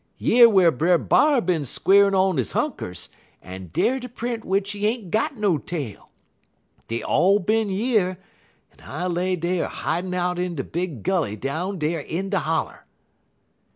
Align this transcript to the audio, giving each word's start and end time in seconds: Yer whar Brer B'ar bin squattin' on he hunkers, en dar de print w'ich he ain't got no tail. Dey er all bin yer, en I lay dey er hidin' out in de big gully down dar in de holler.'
Yer 0.17 0.49
whar 0.49 0.71
Brer 0.71 0.97
B'ar 0.97 1.41
bin 1.41 1.61
squattin' 1.61 2.15
on 2.15 2.39
he 2.39 2.43
hunkers, 2.43 3.07
en 3.43 3.69
dar 3.71 3.99
de 3.99 4.09
print 4.09 4.41
w'ich 4.43 4.71
he 4.71 4.87
ain't 4.87 5.11
got 5.11 5.37
no 5.37 5.59
tail. 5.59 6.09
Dey 6.87 7.03
er 7.03 7.05
all 7.05 7.37
bin 7.37 7.69
yer, 7.69 8.17
en 8.71 8.79
I 8.83 9.05
lay 9.05 9.35
dey 9.35 9.61
er 9.61 9.67
hidin' 9.69 10.15
out 10.15 10.39
in 10.39 10.55
de 10.55 10.63
big 10.63 11.03
gully 11.03 11.35
down 11.35 11.77
dar 11.77 11.99
in 11.99 12.31
de 12.31 12.39
holler.' 12.39 12.87